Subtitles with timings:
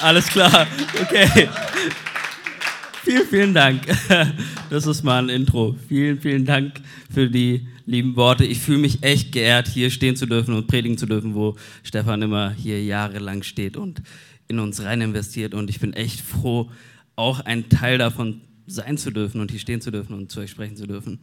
[0.00, 0.66] Alles klar.
[1.00, 1.48] Okay.
[3.04, 3.82] Vielen, vielen Dank.
[4.70, 5.74] Das ist mal ein Intro.
[5.88, 6.74] Vielen, vielen Dank
[7.12, 8.44] für die lieben Worte.
[8.44, 12.20] Ich fühle mich echt geehrt, hier stehen zu dürfen und predigen zu dürfen, wo Stefan
[12.20, 14.02] immer hier jahrelang steht und
[14.46, 15.54] in uns rein investiert.
[15.54, 16.70] Und ich bin echt froh,
[17.16, 20.50] auch ein Teil davon sein zu dürfen und hier stehen zu dürfen und zu euch
[20.50, 21.18] sprechen zu dürfen.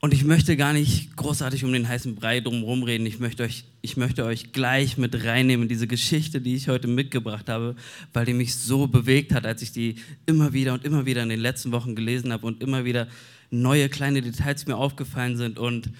[0.00, 3.04] Und ich möchte gar nicht großartig um den heißen Brei drumherum reden.
[3.04, 6.86] Ich möchte, euch, ich möchte euch gleich mit reinnehmen in diese Geschichte, die ich heute
[6.86, 7.74] mitgebracht habe,
[8.12, 11.28] weil die mich so bewegt hat, als ich die immer wieder und immer wieder in
[11.28, 13.08] den letzten Wochen gelesen habe und immer wieder
[13.50, 15.58] neue kleine Details mir aufgefallen sind.
[15.58, 15.90] Und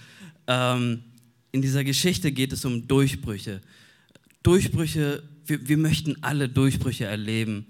[0.46, 1.02] ähm,
[1.50, 3.60] in dieser Geschichte geht es um Durchbrüche.
[4.44, 7.66] Durchbrüche, wir, wir möchten alle Durchbrüche erleben.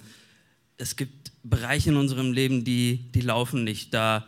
[0.77, 3.95] Es gibt Bereiche in unserem Leben, die, die laufen nicht.
[3.95, 4.27] Da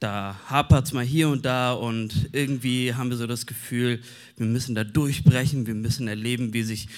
[0.00, 4.00] da hapert es mal hier und da und irgendwie haben wir so das Gefühl,
[4.36, 6.88] wir müssen da durchbrechen, wir müssen erleben, wie sich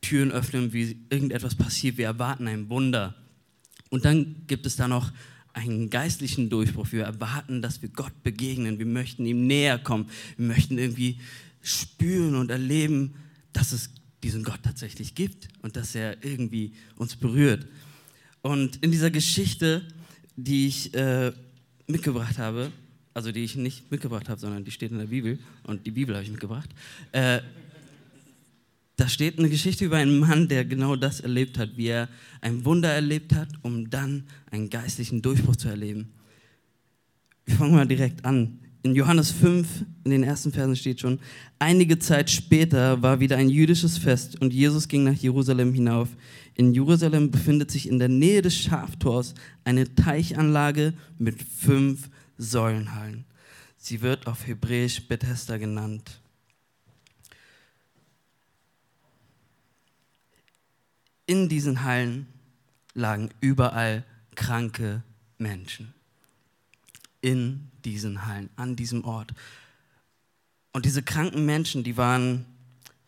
[0.00, 3.14] Türen öffnen, wie irgendetwas passiert, wir erwarten ein Wunder.
[3.90, 5.12] Und dann gibt es da noch
[5.52, 6.92] einen geistlichen Durchbruch.
[6.92, 11.20] Wir erwarten, dass wir Gott begegnen, wir möchten ihm näher kommen, wir möchten irgendwie
[11.62, 13.14] spüren und erleben,
[13.52, 13.90] dass es
[14.22, 17.66] diesen Gott tatsächlich gibt und dass er irgendwie uns berührt.
[18.42, 19.86] Und in dieser Geschichte,
[20.36, 21.32] die ich äh,
[21.88, 22.70] mitgebracht habe,
[23.14, 26.14] also die ich nicht mitgebracht habe, sondern die steht in der Bibel und die Bibel
[26.14, 26.68] habe ich mitgebracht.
[27.12, 27.40] Äh,
[28.96, 32.08] da steht eine Geschichte über einen Mann, der genau das erlebt hat, wie er
[32.40, 36.12] ein Wunder erlebt hat, um dann einen geistlichen Durchbruch zu erleben.
[37.46, 38.58] Wir fangen mal direkt an.
[38.82, 41.18] In Johannes 5, in den ersten Versen steht schon,
[41.58, 46.08] einige Zeit später war wieder ein jüdisches Fest und Jesus ging nach Jerusalem hinauf.
[46.54, 49.34] In Jerusalem befindet sich in der Nähe des Schaftors
[49.64, 53.24] eine Teichanlage mit fünf Säulenhallen.
[53.76, 56.20] Sie wird auf Hebräisch Bethesda genannt.
[61.26, 62.26] In diesen Hallen
[62.94, 65.02] lagen überall kranke
[65.36, 65.92] Menschen.
[67.20, 69.32] In diesen Hallen, an diesem Ort.
[70.72, 72.46] Und diese kranken Menschen, die waren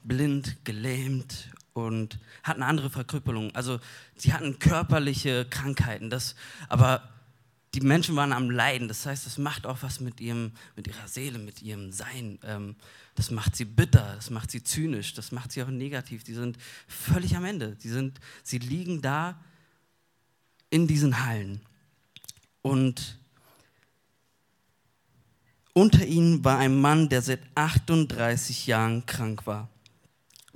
[0.03, 3.55] blind, gelähmt und hatten andere Verkrüppelungen.
[3.55, 3.81] Also
[4.17, 6.35] sie hatten körperliche Krankheiten, das,
[6.69, 7.09] aber
[7.75, 8.89] die Menschen waren am Leiden.
[8.89, 12.39] Das heißt, das macht auch was mit, ihrem, mit ihrer Seele, mit ihrem Sein.
[12.43, 12.77] Ähm,
[13.15, 16.25] das macht sie bitter, das macht sie zynisch, das macht sie auch negativ.
[16.25, 16.59] Die sind
[16.89, 17.77] völlig am Ende.
[17.77, 19.41] Die sind, sie liegen da
[20.71, 21.61] in diesen Hallen.
[22.63, 23.20] Und
[25.73, 29.69] unter ihnen war ein Mann, der seit 38 Jahren krank war.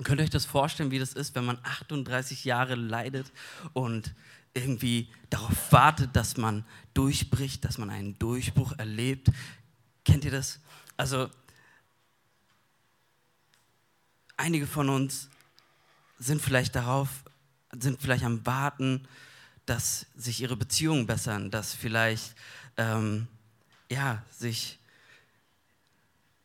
[0.03, 3.31] Könnt ihr euch das vorstellen, wie das ist, wenn man 38 Jahre leidet
[3.73, 4.13] und
[4.53, 9.29] irgendwie darauf wartet, dass man durchbricht, dass man einen Durchbruch erlebt?
[10.03, 10.59] Kennt ihr das?
[10.97, 11.29] Also,
[14.35, 15.29] einige von uns
[16.19, 17.09] sind vielleicht darauf,
[17.77, 19.07] sind vielleicht am Warten,
[19.65, 22.35] dass sich ihre Beziehungen bessern, dass vielleicht
[22.77, 23.27] ähm,
[23.89, 24.79] ja, sich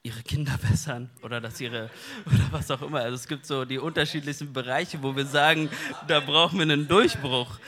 [0.03, 1.91] ihre Kinder bessern oder dass ihre
[2.27, 3.01] oder was auch immer.
[3.01, 5.69] Also es gibt so die unterschiedlichsten Bereiche, wo wir sagen,
[6.07, 7.59] da brauchen wir einen Durchbruch.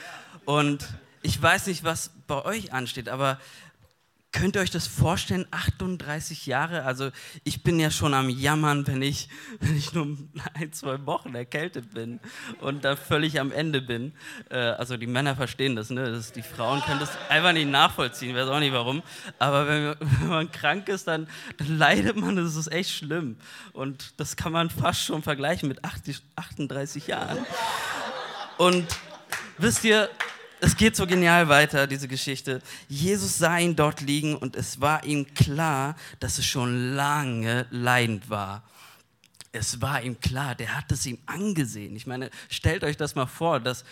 [0.44, 0.88] Und
[1.22, 3.38] ich weiß nicht, was bei euch ansteht, aber
[4.32, 5.46] Könnt ihr euch das vorstellen?
[5.50, 6.84] 38 Jahre?
[6.84, 7.10] Also
[7.44, 9.28] ich bin ja schon am Jammern, wenn ich,
[9.60, 10.16] wenn ich nur
[10.54, 12.18] ein, zwei Wochen erkältet bin
[12.62, 14.14] und da völlig am Ende bin.
[14.48, 16.10] Äh, also die Männer verstehen das, ne?
[16.10, 19.02] Das, die Frauen können das einfach nicht nachvollziehen, ich weiß auch nicht warum.
[19.38, 21.28] Aber wenn, wenn man krank ist, dann,
[21.58, 23.36] dann, leidet man, das ist echt schlimm.
[23.74, 27.44] Und das kann man fast schon vergleichen mit 80, 38 Jahren.
[28.56, 28.86] Und
[29.58, 30.08] wisst ihr,
[30.62, 32.62] es geht so genial weiter, diese Geschichte.
[32.88, 38.30] Jesus sah ihn dort liegen und es war ihm klar, dass es schon lange leidend
[38.30, 38.62] war.
[39.50, 41.96] Es war ihm klar, der hat es ihm angesehen.
[41.96, 43.84] Ich meine, stellt euch das mal vor, dass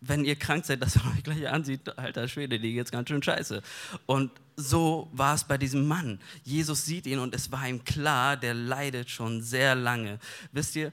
[0.00, 3.22] wenn ihr krank seid, dass man euch gleich ansieht, alter Schwede, die geht's ganz schön
[3.22, 3.62] scheiße.
[4.06, 6.18] Und so war es bei diesem Mann.
[6.42, 10.18] Jesus sieht ihn und es war ihm klar, der leidet schon sehr lange.
[10.50, 10.90] Wisst ihr,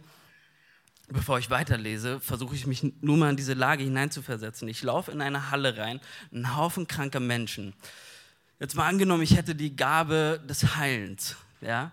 [1.10, 4.68] bevor ich weiterlese, versuche ich mich nur mal in diese Lage hineinzuversetzen.
[4.68, 6.00] Ich laufe in eine Halle rein,
[6.32, 7.74] ein Haufen kranker Menschen.
[8.60, 11.92] Jetzt mal angenommen, ich hätte die Gabe des Heilens, ja?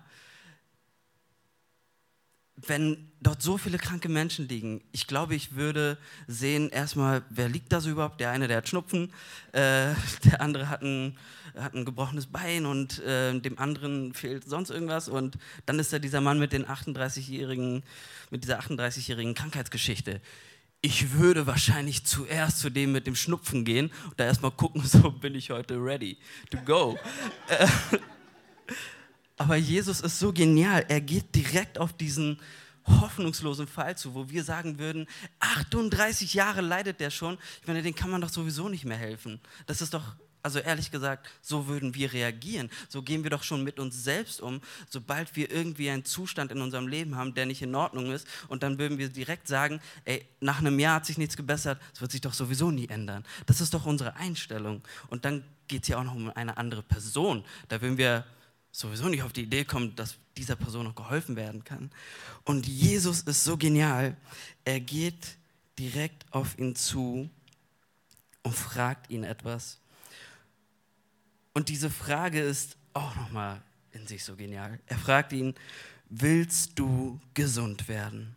[2.57, 5.97] Wenn dort so viele kranke Menschen liegen, ich glaube, ich würde
[6.27, 8.21] sehen, erstmal, wer liegt da so überhaupt?
[8.21, 9.13] Der eine, der hat Schnupfen,
[9.53, 9.95] äh,
[10.25, 11.17] der andere hat ein,
[11.57, 15.09] hat ein gebrochenes Bein und äh, dem anderen fehlt sonst irgendwas.
[15.09, 17.83] Und dann ist da dieser Mann mit den 38-jährigen,
[18.31, 20.21] mit dieser 38-jährigen Krankheitsgeschichte.
[20.83, 25.11] Ich würde wahrscheinlich zuerst zu dem mit dem Schnupfen gehen und da erstmal gucken, so
[25.11, 26.19] bin ich heute ready
[26.51, 26.99] to go.
[29.43, 30.85] Aber Jesus ist so genial.
[30.89, 32.39] Er geht direkt auf diesen
[32.87, 35.09] hoffnungslosen Fall zu, wo wir sagen würden,
[35.41, 37.39] 38 Jahre leidet der schon.
[37.61, 39.41] Ich meine, den kann man doch sowieso nicht mehr helfen.
[39.67, 42.71] Das ist doch, also ehrlich gesagt, so würden wir reagieren.
[42.89, 46.61] So gehen wir doch schon mit uns selbst um, sobald wir irgendwie einen Zustand in
[46.61, 48.29] unserem Leben haben, der nicht in Ordnung ist.
[48.47, 52.01] Und dann würden wir direkt sagen, ey, nach einem Jahr hat sich nichts gebessert, es
[52.01, 53.25] wird sich doch sowieso nie ändern.
[53.47, 54.83] Das ist doch unsere Einstellung.
[55.09, 57.45] Und dann geht es ja auch noch um eine andere Person.
[57.69, 58.25] Da würden wir
[58.73, 61.91] sowieso nicht auf die Idee kommen, dass dieser Person noch geholfen werden kann.
[62.45, 64.17] Und Jesus ist so genial,
[64.65, 65.37] er geht
[65.79, 67.29] direkt auf ihn zu
[68.43, 69.79] und fragt ihn etwas.
[71.53, 74.81] Und diese Frage ist auch nochmal in sich so genial.
[74.87, 75.55] Er fragt ihn,
[76.09, 78.37] willst du gesund werden?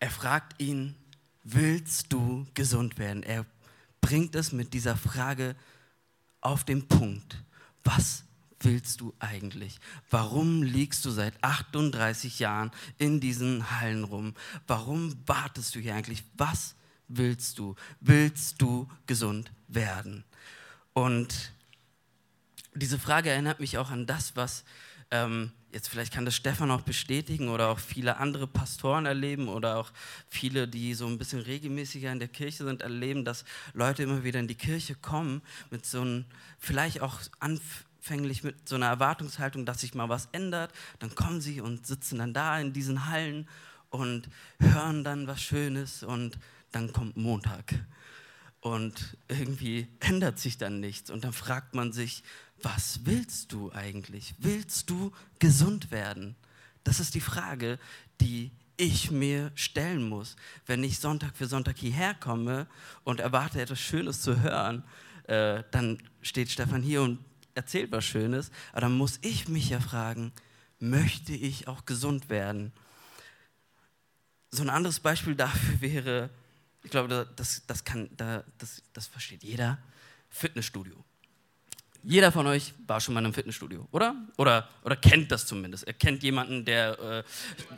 [0.00, 0.96] Er fragt ihn,
[1.44, 3.22] willst du gesund werden?
[3.22, 3.46] Er
[4.00, 5.54] bringt es mit dieser Frage
[6.40, 7.42] auf den Punkt.
[7.84, 8.24] Was
[8.60, 9.78] willst du eigentlich?
[10.10, 14.34] Warum liegst du seit 38 Jahren in diesen Hallen rum?
[14.66, 16.24] Warum wartest du hier eigentlich?
[16.36, 16.74] Was
[17.08, 17.74] willst du?
[18.00, 20.24] Willst du gesund werden?
[20.92, 21.52] Und
[22.74, 24.64] diese Frage erinnert mich auch an das, was
[25.10, 29.76] ähm, jetzt vielleicht kann das Stefan auch bestätigen oder auch viele andere Pastoren erleben oder
[29.76, 29.90] auch
[30.28, 34.40] viele, die so ein bisschen regelmäßiger in der Kirche sind, erleben, dass Leute immer wieder
[34.40, 36.24] in die Kirche kommen mit so einem
[36.58, 40.72] vielleicht auch anf anfänglich mit so einer Erwartungshaltung, dass sich mal was ändert.
[40.98, 43.46] Dann kommen sie und sitzen dann da in diesen Hallen
[43.90, 46.38] und hören dann was Schönes und
[46.72, 47.74] dann kommt Montag.
[48.60, 51.10] Und irgendwie ändert sich dann nichts.
[51.10, 52.22] Und dann fragt man sich,
[52.62, 54.34] was willst du eigentlich?
[54.38, 56.36] Willst du gesund werden?
[56.84, 57.78] Das ist die Frage,
[58.20, 62.66] die ich mir stellen muss, wenn ich Sonntag für Sonntag hierher komme
[63.04, 64.84] und erwarte etwas Schönes zu hören.
[65.24, 67.18] Äh, dann steht Stefan hier und
[67.60, 70.32] erzählt was Schönes, aber dann muss ich mich ja fragen,
[70.78, 72.72] möchte ich auch gesund werden?
[74.50, 76.30] So ein anderes Beispiel dafür wäre,
[76.82, 79.78] ich glaube, das, das, kann, das, das versteht jeder,
[80.30, 81.04] Fitnessstudio.
[82.02, 84.14] Jeder von euch war schon mal in einem Fitnessstudio, oder?
[84.38, 85.86] Oder, oder kennt das zumindest.
[85.86, 87.24] Er kennt jemanden, der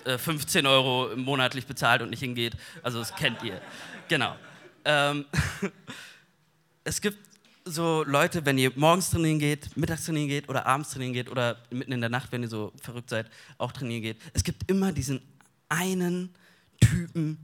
[0.05, 2.56] äh, 15 äh, Euro monatlich bezahlt und nicht hingeht.
[2.84, 3.61] Also das kennt ihr.
[4.06, 4.37] Genau.
[4.84, 5.25] Ähm,
[6.84, 7.19] es gibt
[7.64, 11.59] so Leute, wenn ihr morgens trainieren geht, mittags trainieren geht oder abends trainieren geht oder
[11.70, 14.19] mitten in der Nacht, wenn ihr so verrückt seid, auch trainieren geht.
[14.32, 15.20] Es gibt immer diesen
[15.69, 16.35] einen
[16.81, 17.38] Typen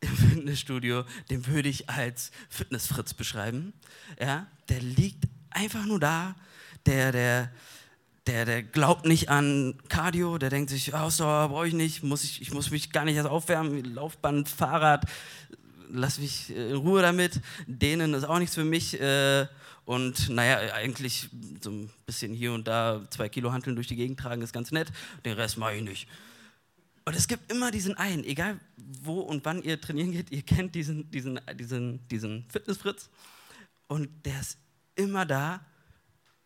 [0.00, 3.72] im Fitnessstudio, den würde ich als Fitnessfritz beschreiben.
[4.20, 6.34] Ja, der liegt einfach nur da,
[6.86, 7.50] der, der,
[8.26, 12.42] der, der glaubt nicht an Cardio, der denkt sich, Ausdauer brauche ich nicht, muss ich,
[12.42, 15.06] ich muss mich gar nicht erst aufwärmen, Laufband, Fahrrad,
[15.90, 17.40] lass mich äh, in Ruhe damit.
[17.66, 19.00] Denen ist auch nichts für mich.
[19.00, 19.46] Äh,
[19.84, 21.28] und naja, eigentlich
[21.60, 24.72] so ein bisschen hier und da zwei Kilo Hanteln durch die Gegend tragen ist ganz
[24.72, 24.92] nett.
[25.24, 26.08] Den Rest mache ich nicht.
[27.04, 30.74] Und es gibt immer diesen einen, egal wo und wann ihr trainieren geht, ihr kennt
[30.74, 33.08] diesen, diesen, diesen, diesen Fitnessfritz.
[33.86, 34.58] Und der ist
[34.96, 35.64] immer da,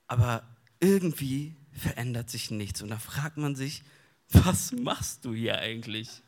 [0.07, 0.43] aber
[0.79, 2.83] irgendwie verändert sich nichts.
[2.83, 3.83] Und da fragt man sich,
[4.29, 6.23] was machst du hier eigentlich?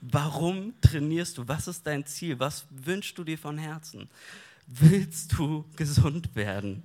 [0.00, 1.48] Warum trainierst du?
[1.48, 2.38] Was ist dein Ziel?
[2.38, 4.08] Was wünschst du dir von Herzen?
[4.66, 6.82] Willst du gesund werden?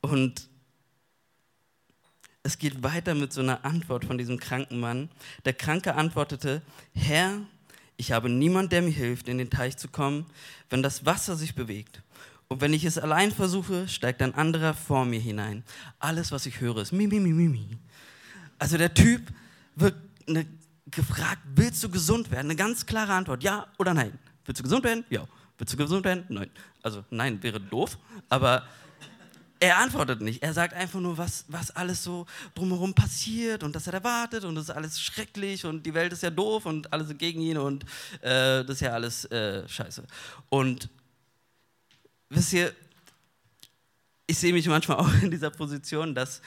[0.00, 0.48] Und
[2.42, 5.08] es geht weiter mit so einer Antwort von diesem kranken Mann.
[5.44, 7.40] Der Kranke antwortete, Herr,
[7.96, 10.26] ich habe niemand, der mir hilft, in den Teich zu kommen,
[10.70, 12.02] wenn das Wasser sich bewegt.
[12.48, 15.62] Und wenn ich es allein versuche, steigt ein anderer vor mir hinein.
[16.00, 17.78] Alles, was ich höre, ist mi, mi, mi, mi, mi.
[18.58, 19.32] Also der Typ
[19.76, 19.94] wird
[20.28, 20.46] eine
[20.92, 22.46] gefragt, willst du gesund werden?
[22.46, 24.18] Eine ganz klare Antwort, ja oder nein.
[24.44, 25.04] Willst du gesund werden?
[25.10, 25.26] Ja.
[25.58, 26.24] Willst du gesund werden?
[26.28, 26.50] Nein.
[26.82, 28.66] Also nein wäre doof, aber
[29.62, 30.42] er antwortet nicht.
[30.42, 34.56] Er sagt einfach nur, was, was alles so drumherum passiert und dass er erwartet und
[34.56, 37.58] das ist alles schrecklich und die Welt ist ja doof und alle sind gegen ihn
[37.58, 37.84] und
[38.22, 40.02] äh, das ist ja alles äh, scheiße.
[40.48, 40.88] Und
[42.28, 42.74] wisst ihr,
[44.26, 46.42] ich sehe mich manchmal auch in dieser Position, dass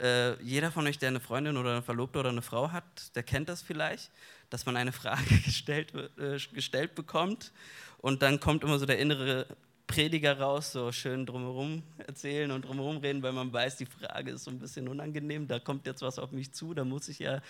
[0.00, 3.22] äh, jeder von euch, der eine Freundin oder eine Verlobte oder eine Frau hat, der
[3.22, 4.10] kennt das vielleicht,
[4.50, 7.52] dass man eine Frage gestellt, äh, gestellt bekommt
[7.98, 9.46] und dann kommt immer so der innere
[9.88, 14.44] Prediger raus, so schön drumherum erzählen und drumherum reden, weil man weiß, die Frage ist
[14.44, 15.48] so ein bisschen unangenehm.
[15.48, 17.40] Da kommt jetzt was auf mich zu, da muss ich ja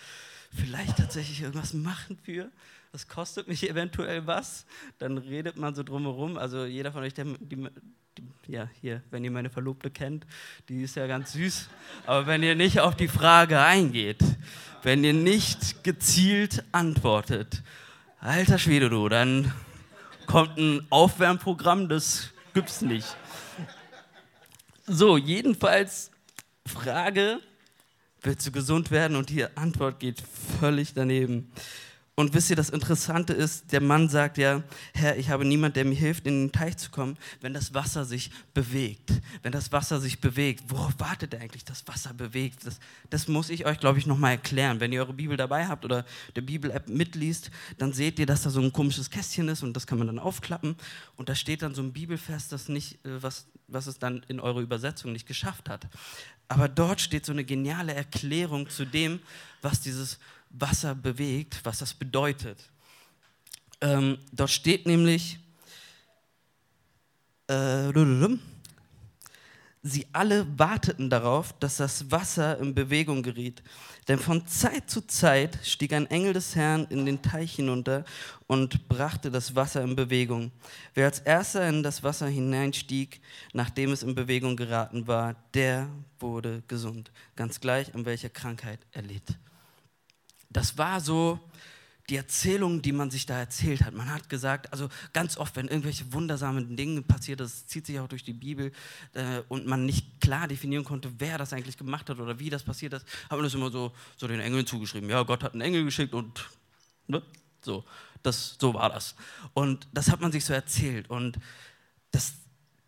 [0.55, 2.49] vielleicht tatsächlich irgendwas machen für.
[2.93, 4.65] Das kostet mich eventuell was.
[4.99, 6.37] Dann redet man so drumherum.
[6.37, 7.67] Also jeder von euch, der, die,
[8.47, 10.25] ja, hier, wenn ihr meine Verlobte kennt,
[10.67, 11.69] die ist ja ganz süß.
[12.05, 14.23] Aber wenn ihr nicht auf die Frage eingeht,
[14.83, 17.63] wenn ihr nicht gezielt antwortet,
[18.19, 19.53] alter Schwede, du, dann
[20.25, 23.15] kommt ein Aufwärmprogramm, das gibt's nicht.
[24.85, 26.11] So, jedenfalls
[26.65, 27.39] Frage,
[28.21, 29.17] willst du gesund werden?
[29.17, 30.21] Und die Antwort geht
[30.59, 31.51] völlig daneben.
[32.19, 34.61] Und wisst ihr, das Interessante ist, der Mann sagt ja,
[34.93, 38.03] Herr, ich habe niemand, der mir hilft, in den Teich zu kommen, wenn das Wasser
[38.03, 39.13] sich bewegt.
[39.41, 42.67] Wenn das Wasser sich bewegt, worauf wartet er eigentlich, das Wasser bewegt?
[42.67, 44.81] Das, das muss ich euch, glaube ich, nochmal erklären.
[44.81, 48.49] Wenn ihr eure Bibel dabei habt oder der Bibel-App mitliest, dann seht ihr, dass da
[48.49, 50.75] so ein komisches Kästchen ist und das kann man dann aufklappen.
[51.15, 54.41] Und da steht dann so ein Bibelfest, das nicht, äh, was, was es dann in
[54.41, 55.87] eurer Übersetzung nicht geschafft hat.
[56.49, 59.21] Aber dort steht so eine geniale Erklärung zu dem,
[59.61, 62.71] was dieses Wasser bewegt, was das bedeutet.
[63.81, 65.39] Ähm, dort steht nämlich,
[67.47, 67.91] äh,
[69.81, 73.63] sie alle warteten darauf, dass das Wasser in Bewegung geriet.
[74.07, 78.03] Denn von Zeit zu Zeit stieg ein Engel des Herrn in den Teich hinunter
[78.47, 80.51] und brachte das Wasser in Bewegung.
[80.95, 83.21] Wer als erster in das Wasser hineinstieg,
[83.53, 85.87] nachdem es in Bewegung geraten war, der
[86.19, 89.37] wurde gesund, ganz gleich an welcher Krankheit er litt
[90.49, 91.39] das war so
[92.09, 93.93] die Erzählung, die man sich da erzählt hat.
[93.93, 98.07] Man hat gesagt, also ganz oft, wenn irgendwelche wundersamen Dinge passiert, das zieht sich auch
[98.07, 98.71] durch die Bibel
[99.13, 102.63] äh, und man nicht klar definieren konnte, wer das eigentlich gemacht hat oder wie das
[102.63, 105.09] passiert ist, hat man das immer so, so den Engeln zugeschrieben.
[105.09, 106.49] Ja, Gott hat einen Engel geschickt und
[107.07, 107.21] ne,
[107.61, 107.85] so,
[108.23, 109.15] das, so war das.
[109.53, 111.09] Und das hat man sich so erzählt.
[111.11, 111.37] Und
[112.09, 112.33] das,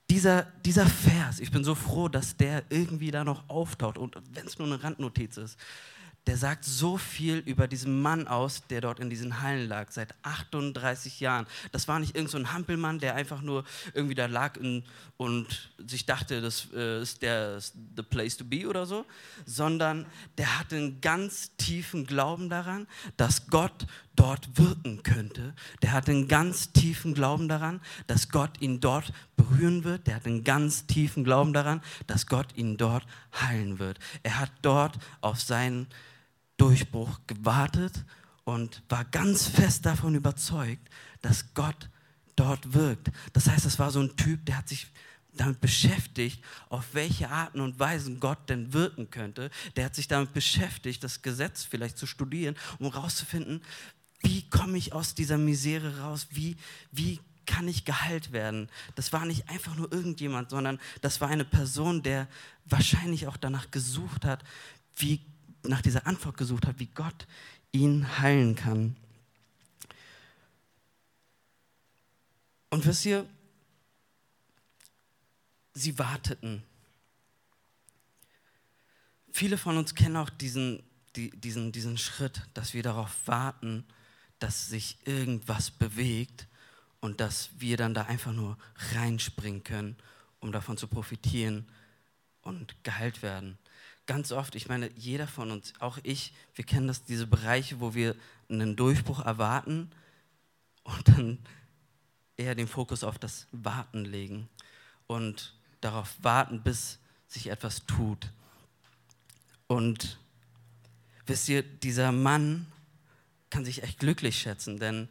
[0.10, 4.48] dieser, dieser Vers, ich bin so froh, dass der irgendwie da noch auftaucht und wenn
[4.48, 5.60] es nur eine Randnotiz ist,
[6.28, 10.14] der sagt so viel über diesen Mann aus, der dort in diesen Hallen lag, seit
[10.22, 11.48] 38 Jahren.
[11.72, 13.64] Das war nicht irgendein so Hampelmann, der einfach nur
[13.96, 14.84] irgendwie da lag in,
[15.18, 19.06] und sich dachte, das äh, ist der the place to be oder so,
[19.46, 20.06] sondern
[20.38, 22.88] der hatte einen ganz tiefen Glauben daran,
[23.18, 23.88] dass Gott
[24.22, 25.56] dort wirken könnte.
[25.82, 30.06] Der hatte einen ganz tiefen Glauben daran, dass Gott ihn dort berühren wird.
[30.06, 33.98] Der hat einen ganz tiefen Glauben daran, dass Gott ihn dort heilen wird.
[34.22, 35.88] Er hat dort auf seinen
[36.58, 38.06] Durchbruch gewartet
[38.44, 40.88] und war ganz fest davon überzeugt,
[41.24, 41.90] dass Gott
[42.36, 43.10] dort wirkt.
[43.34, 44.86] Das heißt, es war so ein Typ, der hat sich
[45.34, 49.50] damit beschäftigt, auf welche Arten und Weisen Gott denn wirken könnte.
[49.76, 53.64] Der hat sich damit beschäftigt, das Gesetz vielleicht zu studieren, um herauszufinden,
[54.22, 56.58] wie komme ich aus dieser Misere raus, wie,
[56.92, 58.70] wie kann ich geheilt werden.
[58.96, 62.28] Das war nicht einfach nur irgendjemand, sondern das war eine Person, der
[62.66, 64.44] wahrscheinlich auch danach gesucht hat,
[64.96, 65.22] wie
[65.64, 67.28] nach dieser Antwort gesucht hat, wie Gott
[67.72, 68.96] ihn heilen kann.
[72.70, 73.28] Und wisst ihr,
[75.74, 76.64] sie warteten.
[79.32, 80.84] Viele von uns kennen auch diesen,
[81.16, 83.86] die, diesen, diesen Schritt, dass wir darauf warten,
[84.42, 86.48] dass sich irgendwas bewegt
[87.00, 88.58] und dass wir dann da einfach nur
[88.94, 89.96] reinspringen können,
[90.40, 91.66] um davon zu profitieren
[92.42, 93.58] und geheilt werden
[94.12, 97.94] ganz oft, ich meine, jeder von uns, auch ich, wir kennen das, diese Bereiche, wo
[97.94, 98.14] wir
[98.50, 99.90] einen Durchbruch erwarten
[100.84, 101.40] und dann
[102.36, 104.50] eher den Fokus auf das Warten legen
[105.08, 108.32] und darauf warten, bis sich etwas tut.
[109.68, 110.20] Und
[111.26, 112.68] wisst ihr, dieser Mann
[113.52, 115.10] kann sich echt glücklich schätzen, denn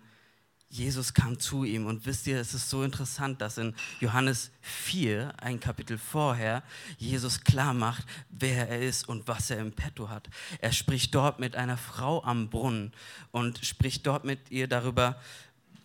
[0.70, 1.86] Jesus kam zu ihm.
[1.86, 6.62] Und wisst ihr, es ist so interessant, dass in Johannes 4, ein Kapitel vorher,
[6.96, 10.30] Jesus klar macht, wer er ist und was er im Petto hat.
[10.60, 12.92] Er spricht dort mit einer Frau am Brunnen
[13.32, 15.20] und spricht dort mit ihr darüber,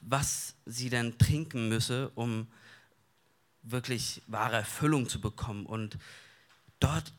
[0.01, 2.47] was sie denn trinken müsse, um
[3.63, 5.65] wirklich wahre Erfüllung zu bekommen.
[5.65, 5.97] Und
[6.79, 7.11] dort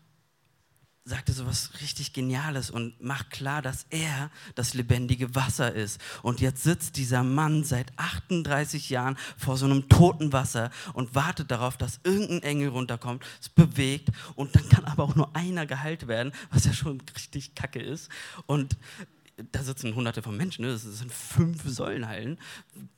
[1.06, 6.00] sagte so was richtig Geniales und macht klar, dass er das lebendige Wasser ist.
[6.22, 11.52] Und jetzt sitzt dieser Mann seit 38 Jahren vor so einem toten Wasser und wartet
[11.52, 16.08] darauf, dass irgendein Engel runterkommt, es bewegt und dann kann aber auch nur einer geheilt
[16.08, 18.10] werden, was ja schon richtig kacke ist.
[18.46, 18.76] Und
[19.52, 20.72] da sitzen hunderte von Menschen, ne?
[20.72, 22.38] das sind fünf Säulenhallen,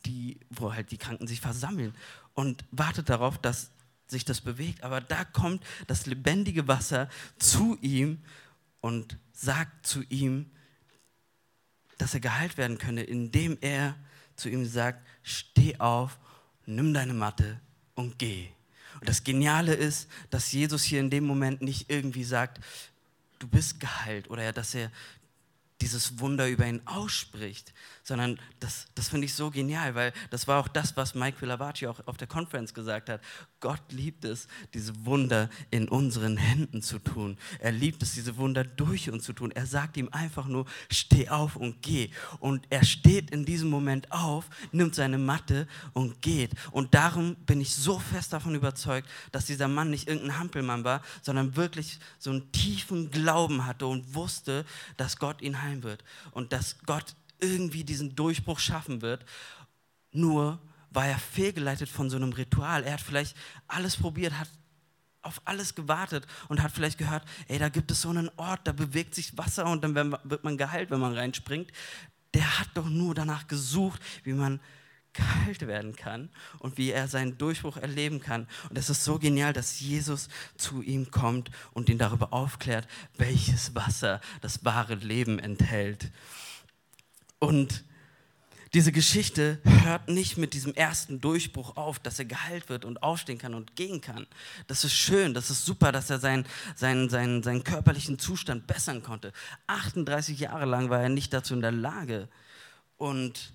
[0.06, 1.94] die, wo halt die Kranken sich versammeln
[2.32, 3.70] und wartet darauf, dass
[4.10, 8.22] sich das bewegt, aber da kommt das lebendige Wasser zu ihm
[8.80, 10.50] und sagt zu ihm,
[11.98, 13.96] dass er geheilt werden könne, indem er
[14.36, 16.18] zu ihm sagt, steh auf,
[16.64, 17.60] nimm deine Matte
[17.94, 18.48] und geh.
[19.00, 22.60] Und das Geniale ist, dass Jesus hier in dem Moment nicht irgendwie sagt,
[23.38, 24.90] du bist geheilt oder dass er
[25.80, 27.72] dieses Wunder über ihn ausspricht,
[28.08, 31.86] sondern das, das finde ich so genial, weil das war auch das, was Mike Villavacci
[31.86, 33.20] auch auf der Konferenz gesagt hat.
[33.60, 37.36] Gott liebt es, diese Wunder in unseren Händen zu tun.
[37.60, 39.52] Er liebt es, diese Wunder durch uns zu tun.
[39.52, 42.08] Er sagt ihm einfach nur, steh auf und geh.
[42.40, 46.52] Und er steht in diesem Moment auf, nimmt seine Matte und geht.
[46.72, 51.02] Und darum bin ich so fest davon überzeugt, dass dieser Mann nicht irgendein Hampelmann war,
[51.20, 54.64] sondern wirklich so einen tiefen Glauben hatte und wusste,
[54.96, 59.24] dass Gott ihn heilen wird und dass Gott irgendwie diesen Durchbruch schaffen wird.
[60.12, 62.84] Nur war er fehlgeleitet von so einem Ritual.
[62.84, 64.48] Er hat vielleicht alles probiert, hat
[65.22, 68.72] auf alles gewartet und hat vielleicht gehört, ey, da gibt es so einen Ort, da
[68.72, 71.70] bewegt sich Wasser und dann wird man geheilt, wenn man reinspringt.
[72.34, 74.60] Der hat doch nur danach gesucht, wie man
[75.12, 76.28] geheilt werden kann
[76.60, 78.46] und wie er seinen Durchbruch erleben kann.
[78.70, 83.74] Und es ist so genial, dass Jesus zu ihm kommt und ihn darüber aufklärt, welches
[83.74, 86.10] Wasser das wahre Leben enthält.
[87.38, 87.84] Und
[88.74, 93.38] diese Geschichte hört nicht mit diesem ersten Durchbruch auf, dass er geheilt wird und aufstehen
[93.38, 94.26] kann und gehen kann.
[94.66, 96.44] Das ist schön, das ist super, dass er seinen,
[96.76, 99.32] seinen, seinen, seinen körperlichen Zustand bessern konnte.
[99.68, 102.28] 38 Jahre lang war er nicht dazu in der Lage
[102.98, 103.52] und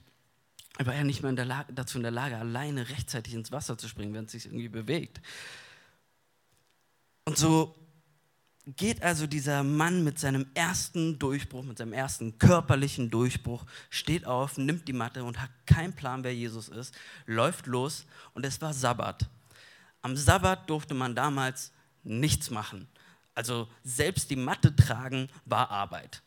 [0.79, 3.51] er war ja nicht mehr in der Lage, dazu in der Lage, alleine rechtzeitig ins
[3.51, 5.21] Wasser zu springen, wenn es sich irgendwie bewegt.
[7.25, 7.75] Und so
[8.65, 14.57] geht also dieser Mann mit seinem ersten Durchbruch, mit seinem ersten körperlichen Durchbruch, steht auf,
[14.57, 18.73] nimmt die Matte und hat keinen Plan, wer Jesus ist, läuft los und es war
[18.73, 19.29] Sabbat.
[20.01, 21.71] Am Sabbat durfte man damals
[22.03, 22.87] nichts machen.
[23.35, 26.21] Also selbst die Matte tragen war Arbeit.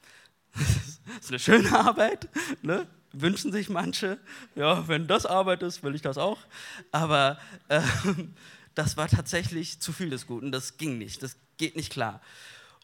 [0.55, 2.28] Das ist eine schöne Arbeit,
[2.62, 2.87] ne?
[3.12, 4.19] wünschen sich manche.
[4.55, 6.38] Ja, wenn das Arbeit ist, will ich das auch.
[6.93, 7.38] Aber
[7.69, 7.81] äh,
[8.75, 10.52] das war tatsächlich zu viel des Guten.
[10.52, 11.23] Das ging nicht.
[11.23, 12.21] Das geht nicht klar.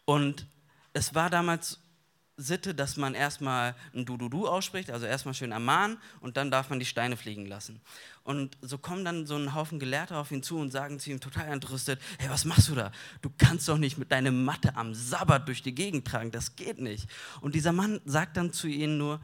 [0.05, 0.45] Und
[0.93, 1.79] es war damals
[2.35, 6.79] Sitte, dass man erstmal ein Du-Du-Du ausspricht, also erstmal schön ermahnen und dann darf man
[6.79, 7.79] die Steine fliegen lassen.
[8.23, 11.19] Und so kommen dann so ein Haufen Gelehrter auf ihn zu und sagen zu ihm
[11.19, 12.91] total entrüstet, hey, was machst du da?
[13.21, 16.79] Du kannst doch nicht mit deiner Matte am Sabbat durch die Gegend tragen, das geht
[16.79, 17.07] nicht.
[17.41, 19.19] Und dieser Mann sagt dann zu ihnen nur,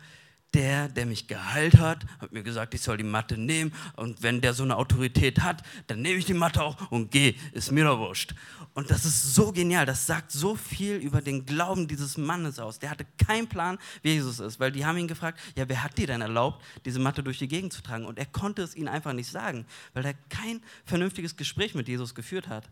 [0.53, 4.41] der, der mich geheilt hat, hat mir gesagt, ich soll die Matte nehmen und wenn
[4.41, 7.83] der so eine Autorität hat, dann nehme ich die Matte auch und gehe, ist mir
[7.83, 8.33] doch wurscht.
[8.73, 12.79] Und das ist so genial, das sagt so viel über den Glauben dieses Mannes aus.
[12.79, 15.97] Der hatte keinen Plan, wie Jesus ist, weil die haben ihn gefragt, ja, wer hat
[15.97, 18.05] dir denn erlaubt, diese Matte durch die Gegend zu tragen?
[18.05, 22.15] Und er konnte es ihnen einfach nicht sagen, weil er kein vernünftiges Gespräch mit Jesus
[22.15, 22.69] geführt hat.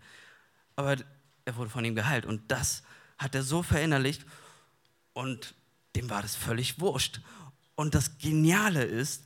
[0.75, 0.95] Aber
[1.45, 2.83] er wurde von ihm geheilt und das
[3.17, 4.25] hat er so verinnerlicht
[5.13, 5.55] und
[5.95, 7.21] dem war das völlig wurscht.
[7.77, 9.23] Und das Geniale ist,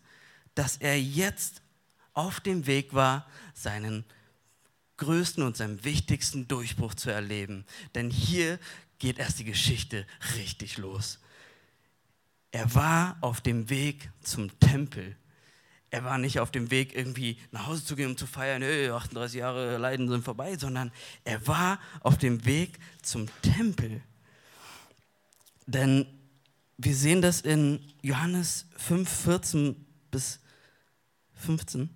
[0.55, 1.61] dass er jetzt
[2.13, 4.03] auf dem Weg war, seinen
[4.97, 7.65] größten und seinen wichtigsten Durchbruch zu erleben.
[7.95, 8.59] Denn hier
[8.99, 11.19] geht erst die Geschichte richtig los.
[12.51, 15.15] Er war auf dem Weg zum Tempel.
[15.89, 18.89] Er war nicht auf dem Weg, irgendwie nach Hause zu gehen, um zu feiern, hey,
[18.89, 20.91] 38 Jahre Leiden sind vorbei, sondern
[21.23, 24.01] er war auf dem Weg zum Tempel.
[25.65, 26.05] Denn
[26.83, 29.75] wir sehen das in Johannes 5, 14
[30.09, 30.39] bis
[31.35, 31.89] 15.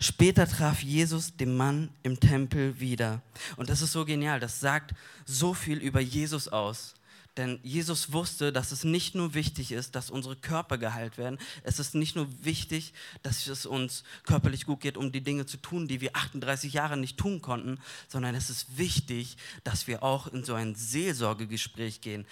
[0.00, 3.22] Später traf Jesus den Mann im Tempel wieder.
[3.56, 4.94] Und das ist so genial, das sagt
[5.24, 6.94] so viel über Jesus aus.
[7.36, 11.38] Denn Jesus wusste, dass es nicht nur wichtig ist, dass unsere Körper geheilt werden.
[11.64, 12.92] Es ist nicht nur wichtig,
[13.22, 16.96] dass es uns körperlich gut geht, um die Dinge zu tun, die wir 38 Jahre
[16.96, 22.24] nicht tun konnten, sondern es ist wichtig, dass wir auch in so ein Seelsorgegespräch gehen.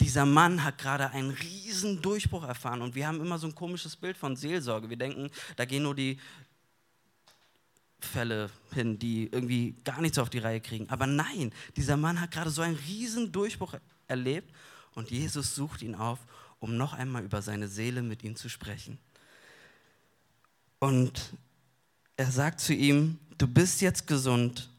[0.00, 3.96] Dieser Mann hat gerade einen riesen Durchbruch erfahren und wir haben immer so ein komisches
[3.96, 4.88] Bild von Seelsorge.
[4.88, 6.18] Wir denken, da gehen nur die
[8.00, 10.88] Fälle hin, die irgendwie gar nichts auf die Reihe kriegen.
[10.88, 13.74] Aber nein, dieser Mann hat gerade so einen riesen Durchbruch
[14.08, 14.50] erlebt
[14.94, 16.18] und Jesus sucht ihn auf,
[16.58, 18.98] um noch einmal über seine Seele mit ihm zu sprechen.
[20.78, 21.34] Und
[22.16, 24.70] er sagt zu ihm, du bist jetzt gesund,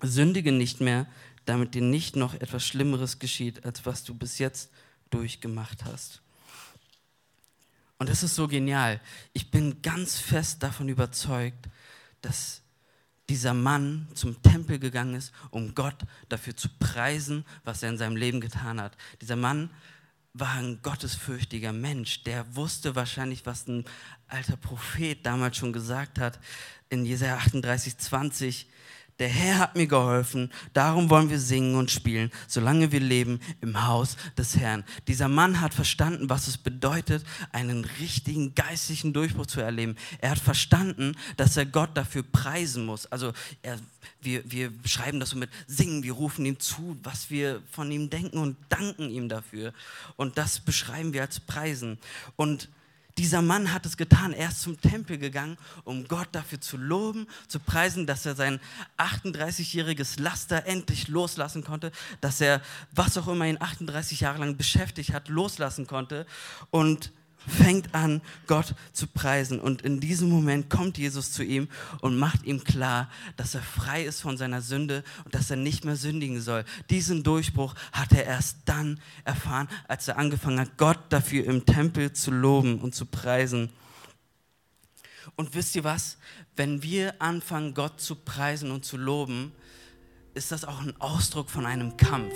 [0.00, 1.06] sündige nicht mehr,
[1.48, 4.70] damit dir nicht noch etwas Schlimmeres geschieht, als was du bis jetzt
[5.10, 6.20] durchgemacht hast.
[7.98, 9.00] Und das ist so genial.
[9.32, 11.68] Ich bin ganz fest davon überzeugt,
[12.20, 12.62] dass
[13.28, 15.96] dieser Mann zum Tempel gegangen ist, um Gott
[16.28, 18.96] dafür zu preisen, was er in seinem Leben getan hat.
[19.20, 19.70] Dieser Mann
[20.34, 23.84] war ein gottesfürchtiger Mensch, der wusste wahrscheinlich, was ein
[24.28, 26.38] alter Prophet damals schon gesagt hat
[26.90, 28.66] in Jesaja 38, 20
[29.18, 33.84] Der Herr hat mir geholfen, darum wollen wir singen und spielen, solange wir leben im
[33.86, 34.84] Haus des Herrn.
[35.08, 39.96] Dieser Mann hat verstanden, was es bedeutet, einen richtigen geistlichen Durchbruch zu erleben.
[40.20, 43.06] Er hat verstanden, dass er Gott dafür preisen muss.
[43.06, 43.78] Also er,
[44.20, 48.10] wir, wir schreiben das so mit Singen, wir rufen ihm zu, was wir von ihm
[48.10, 49.72] denken und danken ihm dafür.
[50.14, 51.98] Und das beschreiben wir als Preisen.
[52.36, 52.68] Und
[53.18, 54.32] dieser Mann hat es getan.
[54.32, 58.60] Er ist zum Tempel gegangen, um Gott dafür zu loben, zu preisen, dass er sein
[58.96, 65.12] 38-jähriges Laster endlich loslassen konnte, dass er, was auch immer ihn 38 Jahre lang beschäftigt
[65.12, 66.26] hat, loslassen konnte.
[66.70, 67.10] Und
[67.48, 69.60] fängt an, Gott zu preisen.
[69.60, 71.68] Und in diesem Moment kommt Jesus zu ihm
[72.00, 75.84] und macht ihm klar, dass er frei ist von seiner Sünde und dass er nicht
[75.84, 76.64] mehr sündigen soll.
[76.90, 82.12] Diesen Durchbruch hat er erst dann erfahren, als er angefangen hat, Gott dafür im Tempel
[82.12, 83.70] zu loben und zu preisen.
[85.36, 86.18] Und wisst ihr was?
[86.56, 89.52] Wenn wir anfangen, Gott zu preisen und zu loben,
[90.34, 92.34] ist das auch ein Ausdruck von einem Kampf.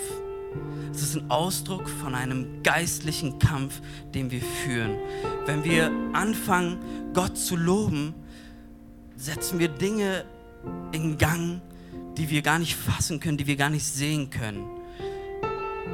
[0.91, 3.81] Es ist ein Ausdruck von einem geistlichen Kampf,
[4.13, 4.97] den wir führen.
[5.45, 6.77] Wenn wir anfangen,
[7.13, 8.13] Gott zu loben,
[9.15, 10.25] setzen wir Dinge
[10.91, 11.61] in Gang,
[12.17, 14.65] die wir gar nicht fassen können, die wir gar nicht sehen können.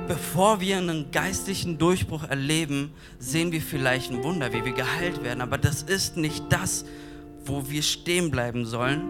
[0.08, 5.41] Bevor wir einen geistlichen Durchbruch erleben, sehen wir vielleicht ein Wunder, wie wir geheilt werden,
[5.41, 6.84] aber das ist nicht das,
[7.45, 9.02] wo wir stehen bleiben sollen,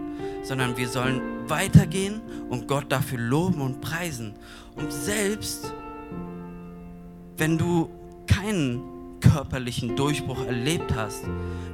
[0.42, 4.34] sondern wir sollen weitergehen und Gott dafür loben und preisen.
[4.76, 5.72] Und selbst
[7.36, 7.88] wenn du
[8.26, 8.82] keinen
[9.20, 11.24] körperlichen Durchbruch erlebt hast,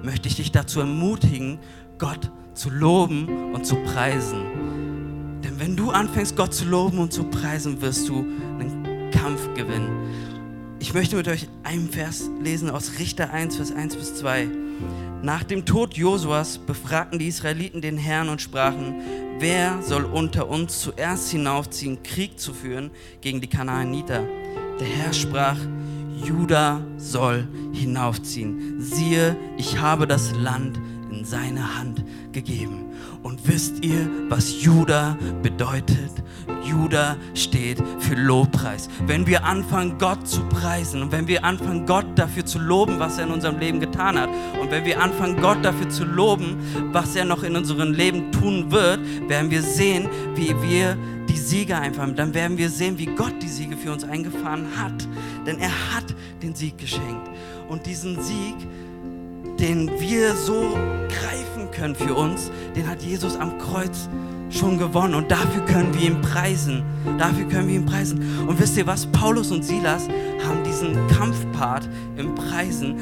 [0.02, 1.58] möchte ich dich dazu ermutigen,
[1.98, 5.40] Gott zu loben und zu preisen.
[5.42, 8.20] Denn wenn du anfängst, Gott zu loben und zu preisen, wirst du
[8.58, 9.90] einen Kampf gewinnen.
[10.78, 14.48] Ich möchte mit euch einen Vers lesen aus Richter 1, Vers 1 bis 2.
[15.22, 18.94] Nach dem Tod Josuas befragten die Israeliten den Herrn und sprachen,
[19.38, 24.24] wer soll unter uns zuerst hinaufziehen, Krieg zu führen gegen die Kanaaniter?
[24.80, 25.58] Der Herr sprach,
[26.24, 28.80] Juda soll hinaufziehen.
[28.80, 30.78] Siehe, ich habe das Land
[31.10, 32.85] in seine Hand gegeben.
[33.26, 36.12] Und wisst ihr, was Juda bedeutet?
[36.62, 38.88] Juda steht für Lobpreis.
[39.04, 43.18] Wenn wir anfangen, Gott zu preisen und wenn wir anfangen, Gott dafür zu loben, was
[43.18, 44.28] er in unserem Leben getan hat
[44.60, 46.56] und wenn wir anfangen, Gott dafür zu loben,
[46.92, 50.96] was er noch in unserem Leben tun wird, werden wir sehen, wie wir
[51.28, 52.14] die Siege einfahren.
[52.14, 55.04] Dann werden wir sehen, wie Gott die Siege für uns eingefahren hat.
[55.44, 57.28] Denn er hat den Sieg geschenkt.
[57.68, 58.54] Und diesen Sieg,
[59.58, 60.76] den wir so
[61.08, 64.08] greifen können für uns, den hat Jesus am Kreuz
[64.50, 66.84] schon gewonnen und dafür können wir ihn preisen.
[67.18, 68.46] Dafür können wir ihn preisen.
[68.46, 69.06] Und wisst ihr was?
[69.06, 70.08] Paulus und Silas
[70.46, 72.96] haben diesen Kampfpart im Preisen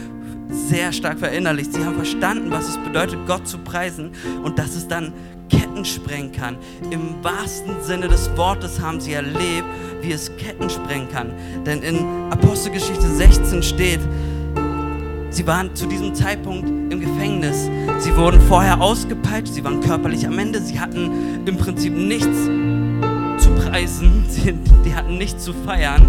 [0.48, 1.72] sehr stark verinnerlicht.
[1.72, 4.12] Sie haben verstanden, was es bedeutet, Gott zu preisen
[4.42, 5.12] und dass es dann
[5.48, 6.56] Ketten sprengen kann.
[6.90, 9.66] Im wahrsten Sinne des Wortes haben sie erlebt,
[10.00, 11.32] wie es Ketten sprengen kann.
[11.66, 11.98] Denn in
[12.30, 14.00] Apostelgeschichte 16 steht,
[15.34, 17.68] Sie waren zu diesem Zeitpunkt im Gefängnis.
[17.98, 22.44] Sie wurden vorher ausgepeitscht, sie waren körperlich am Ende, sie hatten im Prinzip nichts
[23.38, 26.06] zu preisen, sie, die hatten nichts zu feiern.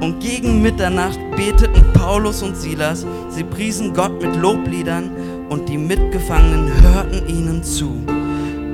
[0.00, 5.12] Und gegen Mitternacht beteten Paulus und Silas, sie priesen Gott mit Lobliedern
[5.48, 8.04] und die Mitgefangenen hörten ihnen zu.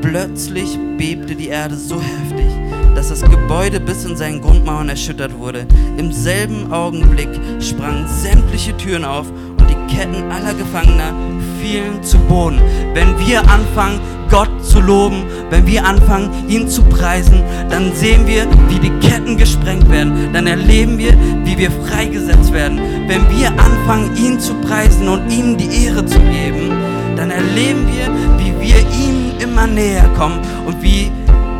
[0.01, 2.47] Plötzlich bebte die Erde so heftig,
[2.95, 5.67] dass das Gebäude bis in seinen Grundmauern erschüttert wurde.
[5.99, 7.29] Im selben Augenblick
[7.61, 9.27] sprangen sämtliche Türen auf
[9.87, 11.13] Ketten aller Gefangener
[11.61, 12.61] fielen zu Boden.
[12.95, 18.47] Wenn wir anfangen, Gott zu loben, wenn wir anfangen, ihn zu preisen, dann sehen wir,
[18.69, 20.33] wie die Ketten gesprengt werden.
[20.33, 21.13] Dann erleben wir,
[21.45, 22.81] wie wir freigesetzt werden.
[23.07, 26.73] Wenn wir anfangen, ihn zu preisen und ihm die Ehre zu geben,
[27.17, 31.11] dann erleben wir, wie wir ihm immer näher kommen und wie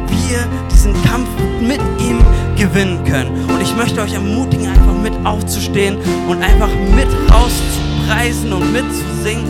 [0.09, 0.39] wir
[0.71, 1.29] diesen Kampf
[1.61, 2.19] mit ihm
[2.57, 3.31] gewinnen können.
[3.49, 5.97] Und ich möchte euch ermutigen, einfach mit aufzustehen
[6.29, 9.45] und einfach mit rauszugehen preisen und mitzusingen,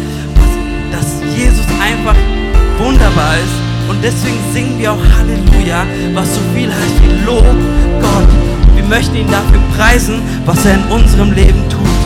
[0.90, 2.16] dass Jesus einfach
[2.78, 3.90] wunderbar ist.
[3.90, 7.44] Und deswegen singen wir auch Halleluja, was so viel heißt wie Lob
[8.00, 8.28] Gott.
[8.74, 12.05] Wir möchten ihn dafür preisen, was er in unserem Leben tut.